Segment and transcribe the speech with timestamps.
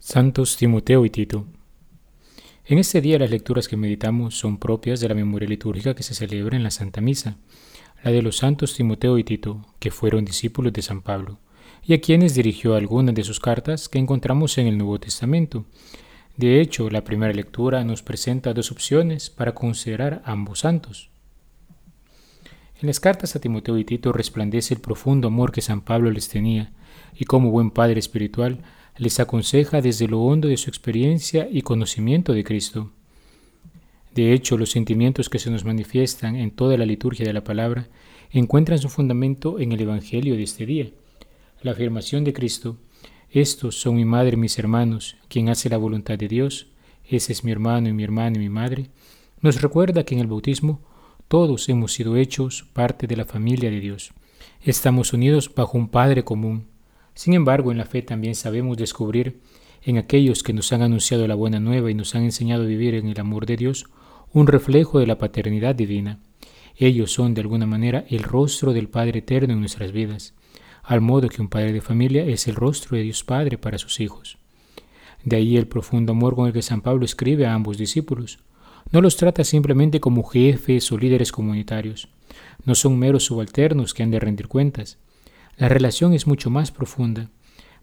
[0.00, 1.46] Santos Timoteo y Tito.
[2.66, 6.12] En este día las lecturas que meditamos son propias de la memoria litúrgica que se
[6.12, 7.38] celebra en la Santa Misa,
[8.04, 11.38] la de los santos Timoteo y Tito, que fueron discípulos de San Pablo,
[11.86, 15.64] y a quienes dirigió algunas de sus cartas que encontramos en el Nuevo Testamento.
[16.36, 21.10] De hecho, la primera lectura nos presenta dos opciones para considerar ambos santos.
[22.80, 26.28] En las cartas a Timoteo y Tito resplandece el profundo amor que San Pablo les
[26.28, 26.70] tenía,
[27.16, 28.58] y como buen padre espiritual,
[28.96, 32.92] les aconseja desde lo hondo de su experiencia y conocimiento de Cristo.
[34.14, 37.88] De hecho, los sentimientos que se nos manifiestan en toda la liturgia de la palabra
[38.30, 40.90] encuentran su fundamento en el Evangelio de este día.
[41.60, 42.76] La afirmación de Cristo,
[43.30, 46.68] estos son mi madre y mis hermanos, quien hace la voluntad de Dios,
[47.04, 48.90] ese es mi hermano y mi hermana y mi madre,
[49.40, 50.80] nos recuerda que en el bautismo
[51.26, 54.12] todos hemos sido hechos parte de la familia de Dios.
[54.62, 56.68] Estamos unidos bajo un Padre común,
[57.18, 59.40] sin embargo, en la fe también sabemos descubrir
[59.82, 62.94] en aquellos que nos han anunciado la buena nueva y nos han enseñado a vivir
[62.94, 63.86] en el amor de Dios
[64.32, 66.20] un reflejo de la paternidad divina.
[66.76, 70.34] Ellos son de alguna manera el rostro del Padre eterno en nuestras vidas,
[70.88, 74.00] al modo que un padre de familia es el rostro de Dios Padre para sus
[74.00, 74.38] hijos.
[75.22, 78.38] De ahí el profundo amor con el que San Pablo escribe a ambos discípulos.
[78.90, 82.08] No los trata simplemente como jefes o líderes comunitarios.
[82.64, 84.96] No son meros subalternos que han de rendir cuentas.
[85.58, 87.28] La relación es mucho más profunda.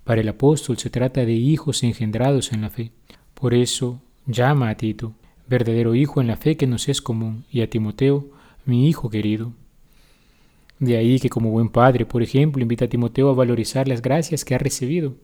[0.04, 2.92] Para el apóstol se trata de hijos engendrados en la fe.
[3.36, 5.14] Por eso llama a Tito,
[5.48, 8.26] verdadero hijo en la fe que nos es común, y a Timoteo,
[8.66, 9.54] mi hijo querido.
[10.80, 14.44] De ahí que como buen padre, por ejemplo, invita a Timoteo a valorizar las gracias
[14.44, 15.16] que ha recibido,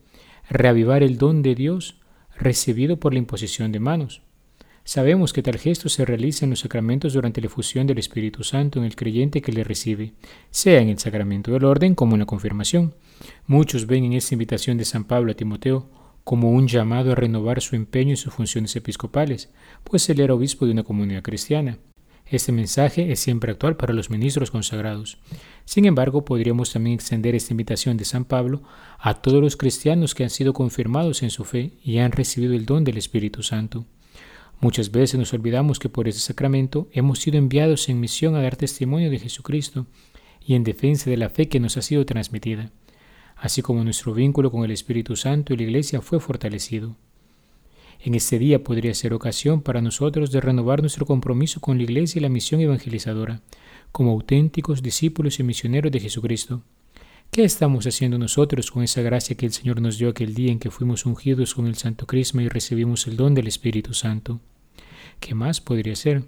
[0.50, 2.00] reavivar el don de Dios
[2.38, 4.22] recibido por la imposición de manos.
[4.84, 8.80] Sabemos que tal gesto se realiza en los sacramentos durante la efusión del Espíritu Santo
[8.80, 10.14] en el creyente que le recibe,
[10.50, 12.96] sea en el sacramento del orden como en la confirmación.
[13.46, 15.88] Muchos ven en esta invitación de San Pablo a Timoteo
[16.24, 19.52] como un llamado a renovar su empeño en sus funciones episcopales,
[19.84, 21.78] pues él era obispo de una comunidad cristiana.
[22.32, 25.18] Este mensaje es siempre actual para los ministros consagrados.
[25.66, 28.64] Sin embargo, podríamos también extender esta invitación de San Pablo
[29.00, 32.66] a todos los cristianos que han sido confirmados en su fe y han recibido el
[32.66, 33.86] don del Espíritu Santo.
[34.62, 38.56] Muchas veces nos olvidamos que por ese sacramento hemos sido enviados en misión a dar
[38.56, 39.86] testimonio de Jesucristo
[40.40, 42.72] y en defensa de la fe que nos ha sido transmitida,
[43.36, 46.96] así como nuestro vínculo con el Espíritu Santo y la Iglesia fue fortalecido.
[48.04, 52.18] En este día podría ser ocasión para nosotros de renovar nuestro compromiso con la Iglesia
[52.18, 53.42] y la misión evangelizadora,
[53.92, 56.64] como auténticos discípulos y misioneros de Jesucristo.
[57.30, 60.58] ¿Qué estamos haciendo nosotros con esa gracia que el Señor nos dio aquel día en
[60.58, 64.40] que fuimos ungidos con el Santo Crisma y recibimos el don del Espíritu Santo?
[65.20, 66.24] ¿Qué más podría ser?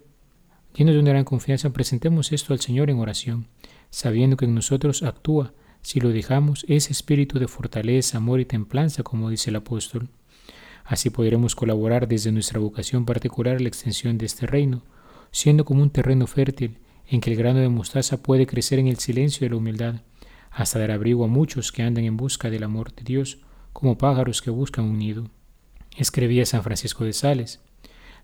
[0.78, 3.48] Llenos de una gran confianza, presentemos esto al Señor en oración,
[3.90, 9.02] sabiendo que en nosotros actúa, si lo dejamos, ese espíritu de fortaleza, amor y templanza,
[9.02, 10.10] como dice el apóstol.
[10.84, 14.84] Así podremos colaborar desde nuestra vocación particular a la extensión de este reino,
[15.32, 18.98] siendo como un terreno fértil en que el grano de mostaza puede crecer en el
[18.98, 20.02] silencio de la humildad,
[20.52, 23.40] hasta dar abrigo a muchos que andan en busca del amor de Dios,
[23.72, 25.30] como pájaros que buscan un nido.
[25.98, 27.60] Escribía San Francisco de Sales.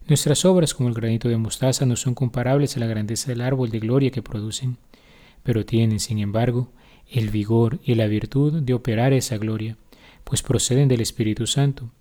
[0.08, 3.70] Nuestras obras como el granito de mostaza no son comparables a la grandeza del árbol
[3.70, 4.78] de gloria que producen,
[5.44, 6.72] pero tienen, sin embargo,
[7.10, 9.78] el vigor y la virtud de operar esa gloria,
[10.24, 11.92] pues proceden del Espíritu Santo,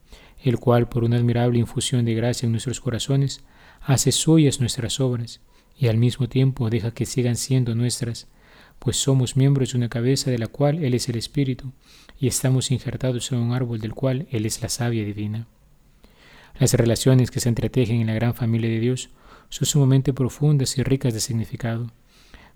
[0.42, 3.42] el cual, por una admirable infusión de gracia en nuestros corazones,
[3.80, 5.40] hace suyas nuestras obras
[5.78, 8.26] y al mismo tiempo deja que sigan siendo nuestras,
[8.78, 11.72] pues somos miembros de una cabeza de la cual Él es el Espíritu,
[12.20, 15.46] y estamos injertados en un árbol del cual Él es la savia divina.
[16.58, 19.10] Las relaciones que se entretejen en la gran familia de Dios
[19.48, 21.92] son sumamente profundas y ricas de significado.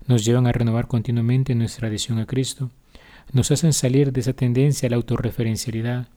[0.05, 2.71] Nos llevan a renovar continuamente nuestra adhesión a Cristo,
[3.31, 6.07] nos hacen salir de esa tendencia a la autorreferencialidad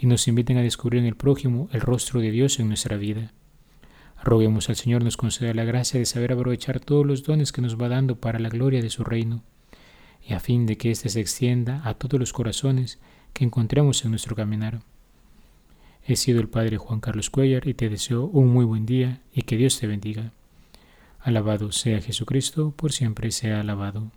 [0.00, 3.32] y nos invitan a descubrir en el prójimo el rostro de Dios en nuestra vida.
[4.24, 7.78] Roguemos al Señor nos conceda la gracia de saber aprovechar todos los dones que nos
[7.78, 9.42] va dando para la gloria de su reino,
[10.26, 12.98] y a fin de que éste se extienda a todos los corazones
[13.34, 14.80] que encontremos en nuestro caminar.
[16.06, 19.42] He sido el Padre Juan Carlos Cuellar y te deseo un muy buen día y
[19.42, 20.32] que Dios te bendiga.
[21.20, 24.10] Alabado sea Jesucristo, por siempre sea alabado.